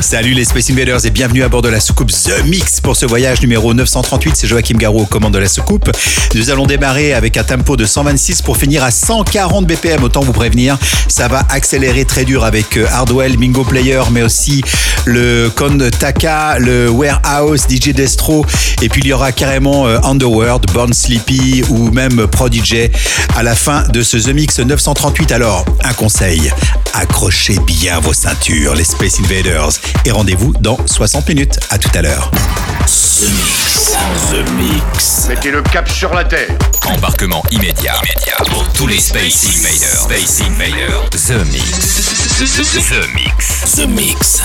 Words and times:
Salut 0.00 0.32
les 0.32 0.44
Space 0.44 0.70
Invaders 0.70 1.06
et 1.06 1.10
bienvenue 1.10 1.42
à 1.42 1.48
bord 1.48 1.62
de 1.62 1.68
la 1.68 1.80
soucoupe 1.80 2.10
The 2.10 2.44
Mix 2.44 2.80
pour 2.80 2.96
ce 2.96 3.06
voyage 3.06 3.40
numéro 3.40 3.72
938. 3.72 4.34
C'est 4.36 4.46
Joachim 4.46 4.76
Garraud 4.76 5.02
aux 5.02 5.06
commandes 5.06 5.34
de 5.34 5.38
la 5.38 5.48
soucoupe. 5.48 5.90
Nous 6.34 6.50
allons 6.50 6.66
démarrer 6.66 7.14
avec 7.14 7.36
un 7.36 7.44
tempo 7.44 7.76
de 7.76 7.84
126 7.84 8.42
pour 8.42 8.56
finir 8.56 8.82
à 8.82 8.90
140 8.90 9.66
BPM. 9.66 10.02
Autant 10.02 10.20
vous 10.20 10.32
prévenir, 10.32 10.76
ça 11.08 11.28
va 11.28 11.42
accélérer 11.50 12.04
très 12.04 12.24
dur 12.24 12.44
avec 12.44 12.76
euh, 12.76 12.86
Hardwell, 12.90 13.38
Mingo 13.38 13.64
Player, 13.64 14.02
mais 14.10 14.22
aussi 14.22 14.62
le 15.04 15.50
Con 15.54 15.78
Taka, 15.98 16.58
le 16.58 16.90
Warehouse, 16.90 17.66
DJ 17.68 17.90
Destro. 17.90 18.44
Et 18.82 18.88
puis 18.88 19.02
il 19.02 19.08
y 19.08 19.12
aura 19.12 19.32
carrément 19.32 19.86
euh, 19.86 19.98
Underworld, 20.02 20.70
Born 20.72 20.92
Sleepy 20.92 21.62
ou 21.68 21.90
même 21.90 22.26
Prodigy 22.26 22.88
à 23.36 23.42
la 23.42 23.54
fin 23.54 23.84
de 23.88 24.02
ce 24.02 24.16
The 24.16 24.34
Mix 24.34 24.58
938. 24.58 25.32
Alors, 25.32 25.64
un 25.84 25.92
conseil, 25.92 26.50
accrochez 26.94 27.58
bien 27.66 28.00
vos 28.00 28.12
ceintures, 28.12 28.74
Space 28.90 29.20
Invaders. 29.20 29.70
Et 30.04 30.10
rendez-vous 30.10 30.52
dans 30.60 30.76
60 30.84 31.28
minutes. 31.28 31.60
À 31.70 31.78
tout 31.78 31.90
à 31.94 32.02
l'heure. 32.02 32.30
The 32.30 33.28
Mix. 33.30 33.96
The 34.30 34.50
Mix. 34.52 35.28
Mettez 35.28 35.52
le 35.52 35.62
cap 35.62 35.88
sur 35.88 36.12
la 36.12 36.24
Terre. 36.24 36.50
Embarquement 36.86 37.42
immédiat. 37.52 37.94
Immédiat 38.02 38.36
pour 38.50 38.66
tous 38.72 38.88
les 38.88 38.98
Space 38.98 39.46
Invaders. 39.46 40.02
Space 40.02 40.42
Invaders. 40.42 41.08
The 41.10 41.44
Mix. 41.52 42.88
The 42.88 43.14
Mix. 43.14 43.76
The 43.76 43.86
Mix. 43.86 44.42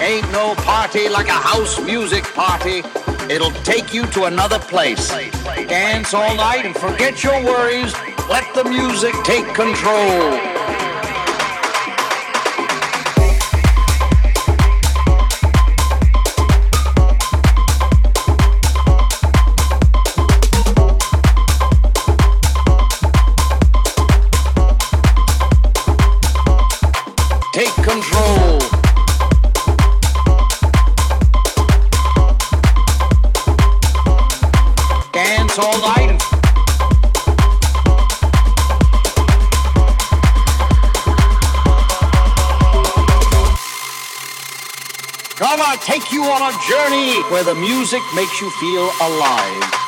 Ain't 0.00 0.32
no 0.32 0.54
party 0.64 1.08
like 1.08 1.28
a 1.28 1.32
house 1.32 1.80
music 1.82 2.24
party. 2.34 2.82
It'll 3.30 3.52
take 3.62 3.94
you 3.94 4.06
to 4.06 4.24
another 4.24 4.58
place. 4.58 5.12
Dance 5.68 6.12
all 6.14 6.34
night 6.34 6.66
and 6.66 6.74
forget 6.74 7.22
your 7.22 7.40
worries. 7.44 7.94
Let 8.28 8.44
the 8.54 8.64
music 8.64 9.14
take 9.24 9.46
control. 9.54 10.57
Come 35.58 35.74
on, 45.60 45.78
take 45.78 46.12
you 46.12 46.22
on 46.22 46.42
a 46.42 46.52
journey 46.68 47.20
where 47.32 47.42
the 47.42 47.56
music 47.56 48.02
makes 48.14 48.40
you 48.40 48.48
feel. 48.50 48.88
Alive. 49.02 49.87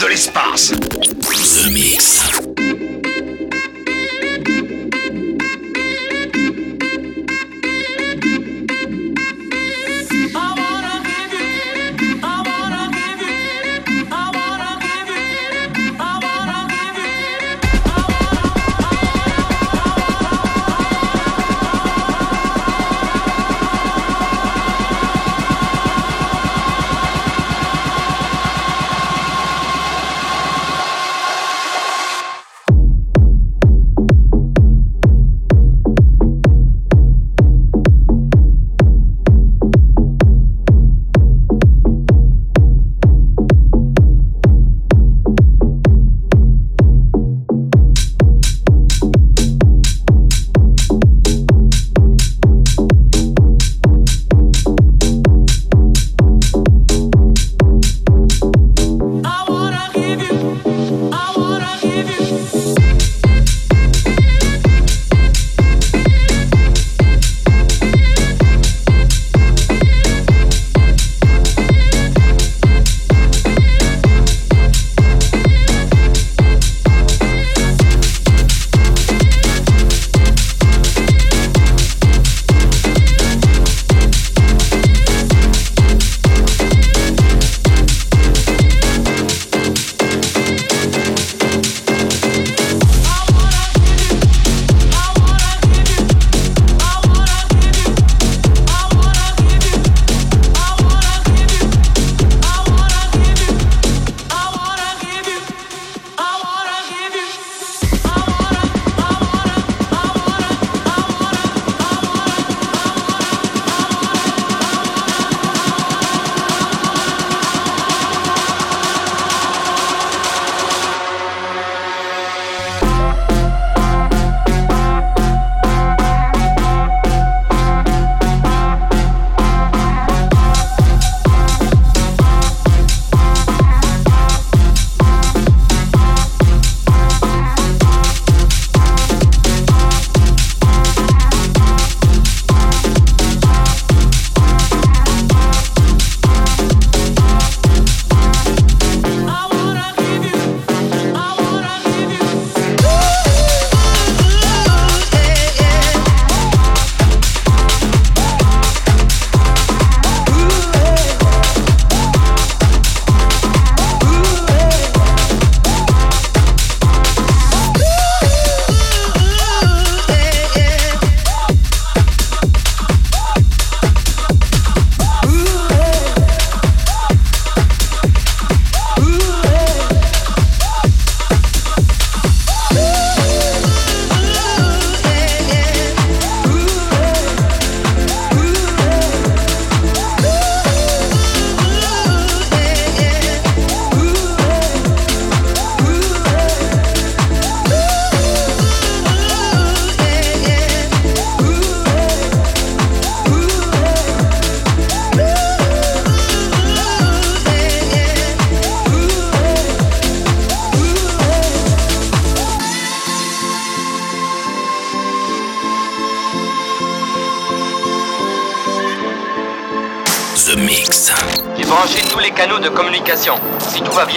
De. 0.00 0.29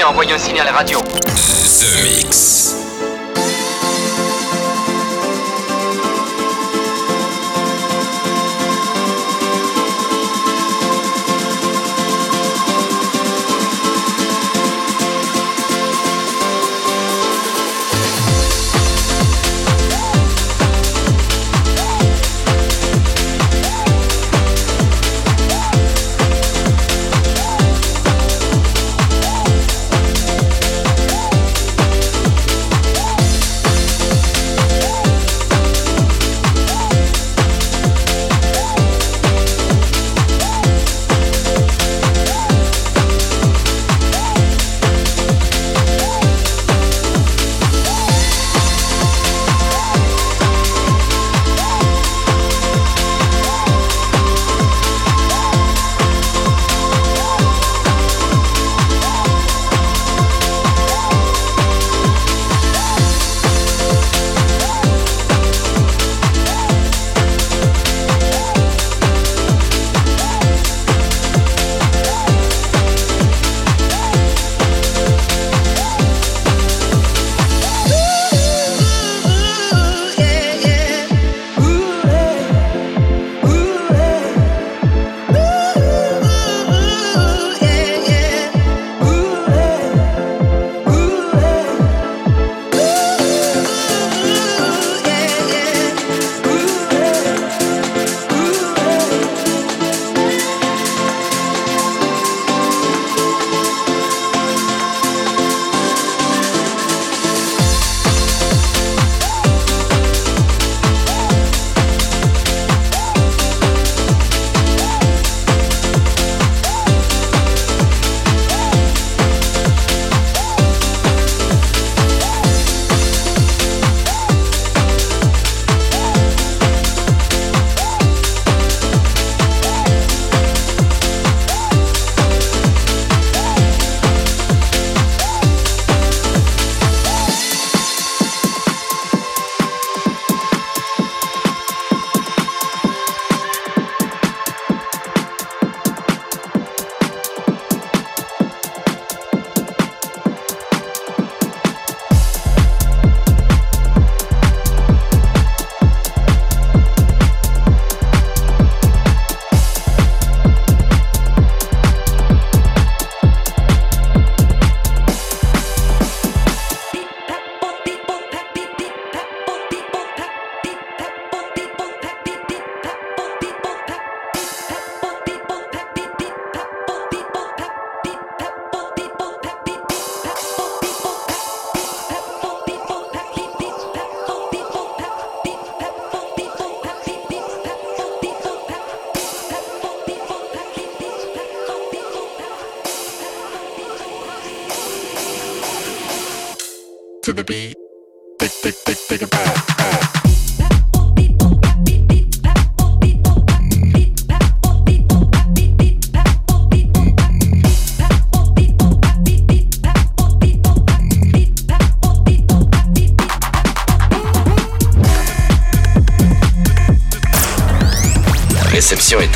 Envoyez 0.05 0.33
un 0.33 0.37
signal 0.37 0.67
radio. 0.69 1.02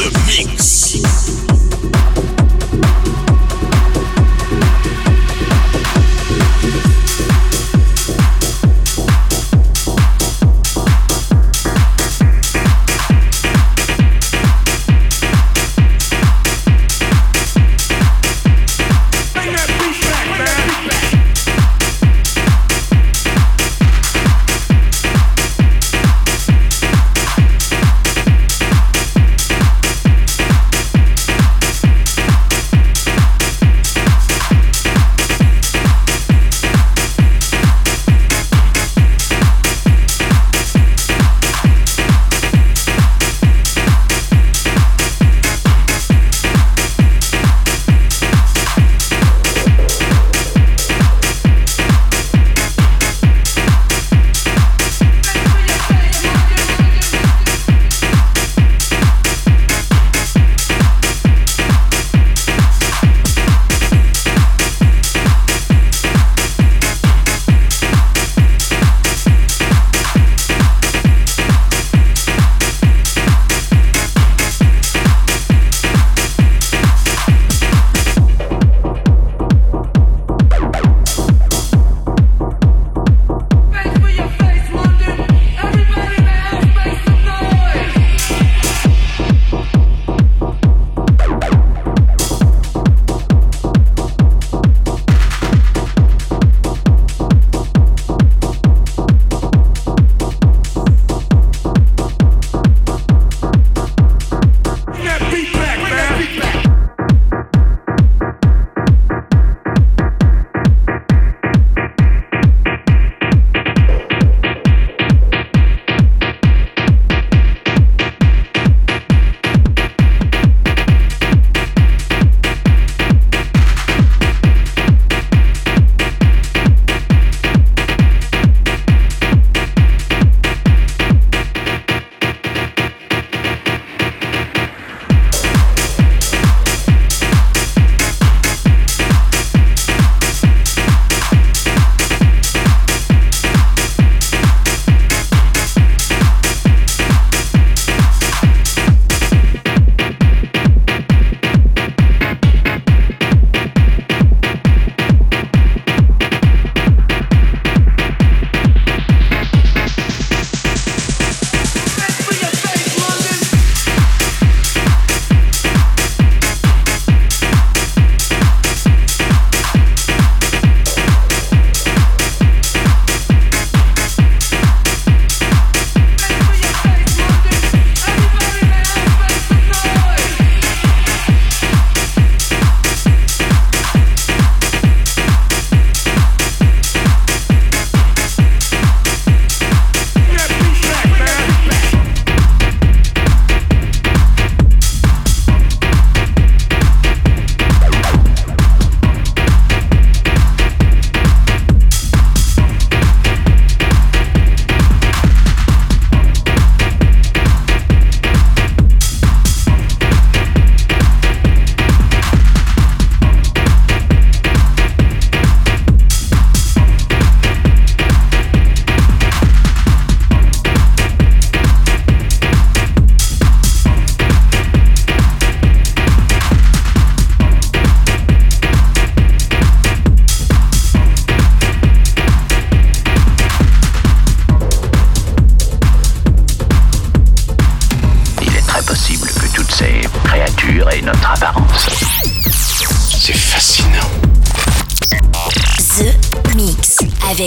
the 0.00 0.10
mix. 0.26 0.79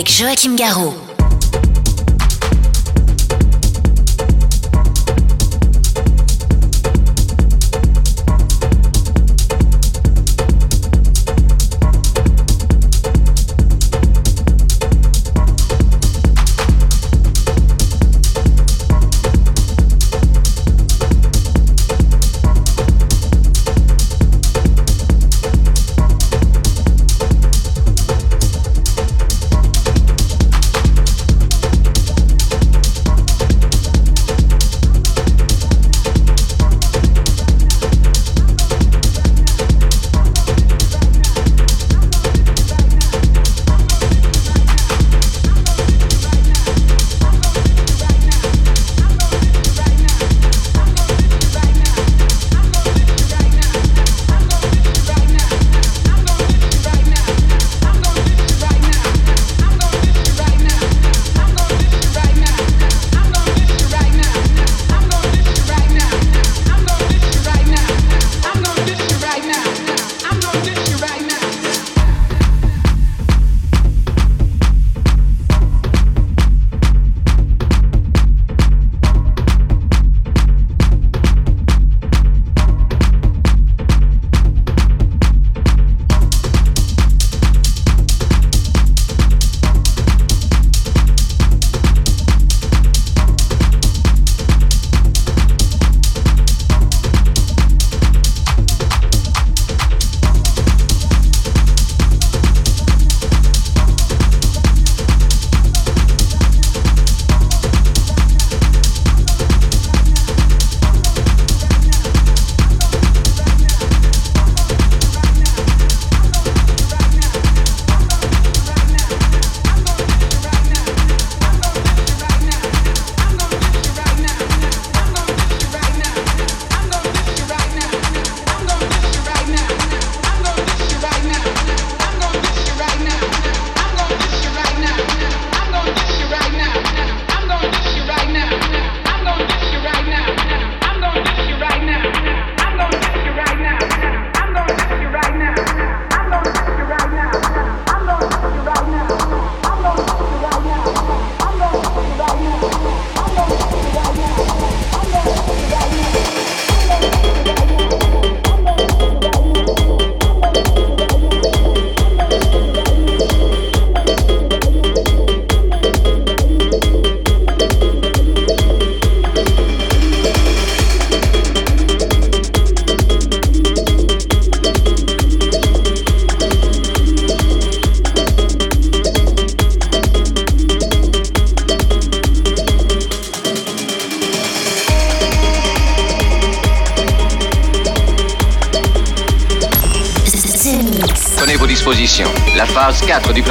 Joachim 0.05 0.55
Garraud. 0.55 1.12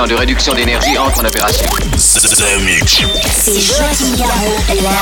4 0.03 0.07
du 0.07 0.07
plan 0.07 0.07
de 0.07 0.14
réduction 0.14 0.55
d'énergie 0.55 0.98
entre 0.98 1.20
en 1.20 1.24
opération. 1.24 1.66
C'est 1.96 3.61
Joachim 3.61 4.16
Garraud 4.16 4.57
live. 4.68 5.01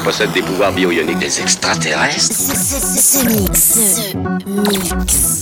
possède 0.00 0.32
des 0.32 0.42
pouvoirs 0.42 0.72
bio-ioniques 0.72 1.18
des 1.18 1.40
extraterrestres. 1.40 2.20
Ce, 2.20 3.20
ce 3.20 3.26
mix. 3.26 4.14
Mix. 4.46 5.39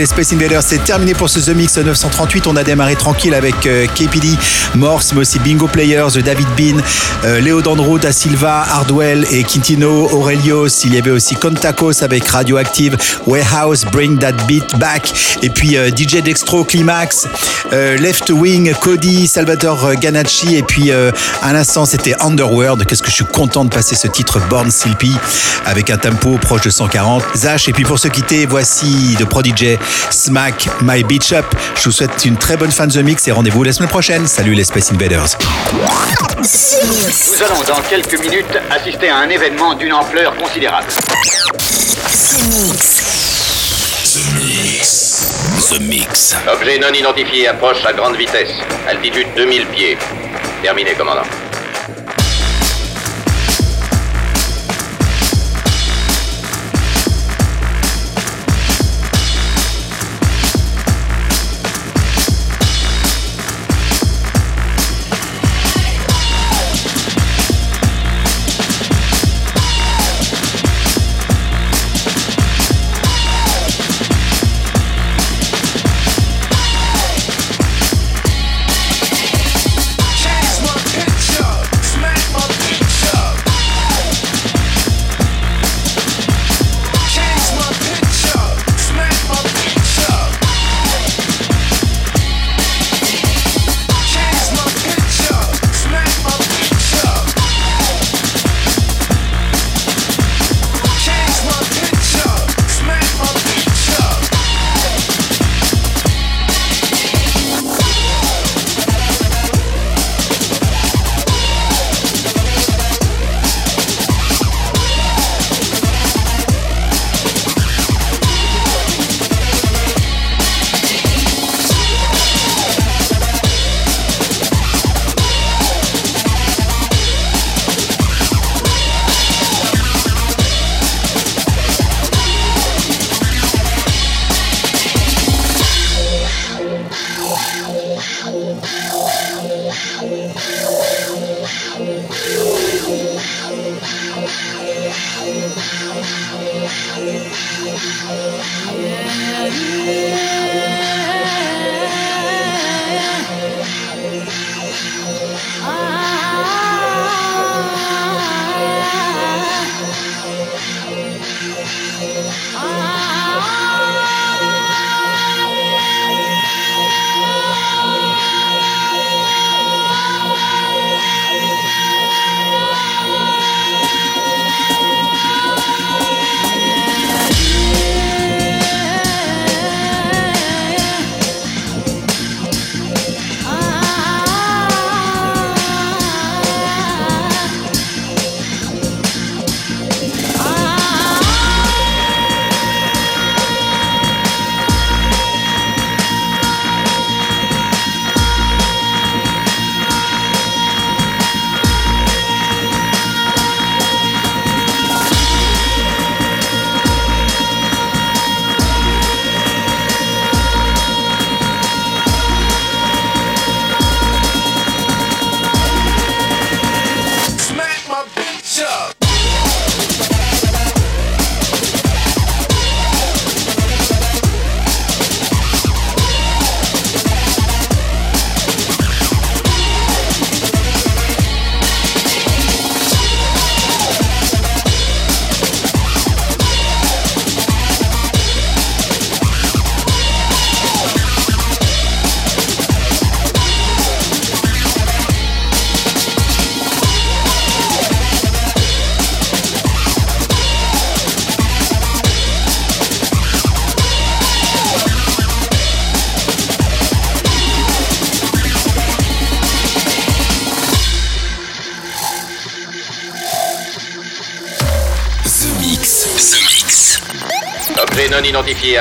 Et 0.00 0.04
voilà, 0.04 0.06
les 0.06 0.09
Space 0.22 0.60
c'est 0.66 0.84
terminé 0.84 1.14
pour 1.14 1.30
ce 1.30 1.40
The 1.40 1.54
Mix 1.54 1.78
938. 1.78 2.46
On 2.46 2.56
a 2.56 2.62
démarré 2.62 2.94
tranquille 2.94 3.32
avec 3.32 3.66
euh, 3.66 3.86
KPD, 3.86 4.28
Morse, 4.74 5.12
mais 5.14 5.20
aussi 5.20 5.38
Bingo 5.38 5.66
Players, 5.66 6.20
David 6.22 6.46
Bean, 6.56 6.82
euh, 7.24 7.40
Léo 7.40 7.62
Dandro, 7.62 7.98
Da 7.98 8.12
Silva, 8.12 8.64
Hardwell 8.68 9.24
et 9.30 9.44
Quintino, 9.44 10.10
Aurelios. 10.12 10.84
Il 10.84 10.94
y 10.94 10.98
avait 10.98 11.10
aussi 11.10 11.36
Contacos 11.36 12.02
avec 12.02 12.26
Radioactive, 12.28 12.96
Warehouse, 13.26 13.84
Bring 13.86 14.18
That 14.18 14.32
Beat 14.46 14.76
Back. 14.78 15.12
Et 15.42 15.48
puis 15.48 15.76
euh, 15.76 15.90
DJ 15.90 16.22
Dextro, 16.22 16.64
Climax, 16.64 17.26
euh, 17.72 17.96
Left 17.96 18.30
Wing, 18.30 18.74
Cody, 18.74 19.26
Salvatore 19.26 19.94
Ganacci. 19.94 20.56
Et 20.56 20.62
puis 20.62 20.90
euh, 20.90 21.12
à 21.42 21.52
l'instant, 21.52 21.86
c'était 21.86 22.14
Underworld. 22.20 22.84
Qu'est-ce 22.84 23.02
que 23.02 23.10
je 23.10 23.14
suis 23.14 23.24
content 23.24 23.64
de 23.64 23.70
passer 23.70 23.94
ce 23.94 24.06
titre 24.06 24.38
Born 24.50 24.70
Sleepy 24.70 25.14
avec 25.64 25.90
un 25.90 25.96
tempo 25.96 26.36
proche 26.38 26.62
de 26.62 26.70
140. 26.70 27.22
Zach, 27.36 27.68
et 27.68 27.72
puis 27.72 27.84
pour 27.84 27.98
se 27.98 28.08
quitter, 28.08 28.46
voici 28.46 29.16
de 29.18 29.24
Prodigy, 29.24 29.78
Smack 30.12 30.68
My 30.82 31.02
Beach 31.02 31.32
Up. 31.32 31.46
Je 31.76 31.84
vous 31.84 31.92
souhaite 31.92 32.24
une 32.24 32.36
très 32.36 32.56
bonne 32.56 32.70
fin 32.70 32.86
de 32.86 32.92
The 32.92 33.04
Mix 33.04 33.26
et 33.28 33.32
rendez-vous 33.32 33.62
la 33.62 33.72
semaine 33.72 33.88
prochaine. 33.88 34.26
Salut 34.26 34.54
les 34.54 34.64
Space 34.64 34.92
Invaders. 34.92 35.36
Nous 36.38 37.42
allons 37.42 37.62
dans 37.66 37.80
quelques 37.88 38.18
minutes 38.20 38.58
assister 38.70 39.08
à 39.10 39.18
un 39.18 39.28
événement 39.28 39.74
d'une 39.74 39.92
ampleur 39.92 40.36
considérable. 40.36 40.86
The 40.88 42.42
Mix. 42.48 43.02
The 44.12 44.34
Mix. 44.34 45.68
The 45.70 45.80
Mix. 45.80 46.36
Objet 46.52 46.78
non 46.78 46.92
identifié 46.92 47.48
approche 47.48 47.84
à 47.86 47.92
grande 47.92 48.16
vitesse. 48.16 48.50
Altitude 48.88 49.28
2000 49.36 49.66
pieds. 49.66 49.98
Terminé, 50.62 50.92
commandant. 50.94 51.22